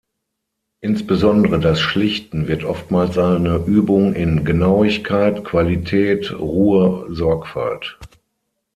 Insbesondere 0.79 1.59
das 1.59 1.79
Schlichten 1.79 2.47
wird 2.47 2.63
oftmals 2.63 3.19
eine 3.19 3.57
Übung 3.67 4.13
in 4.15 4.43
Genauigkeit, 4.45 5.43
Qualität, 5.45 6.33
Ruhe, 6.39 7.05
Sorgfalt. 7.13 7.99